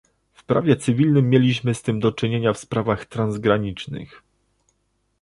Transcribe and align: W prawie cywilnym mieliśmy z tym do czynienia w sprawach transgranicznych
W 0.33 0.43
prawie 0.43 0.75
cywilnym 0.77 1.29
mieliśmy 1.29 1.73
z 1.75 1.81
tym 1.81 1.99
do 1.99 2.11
czynienia 2.11 2.53
w 2.53 2.57
sprawach 2.57 3.05
transgranicznych 3.05 4.23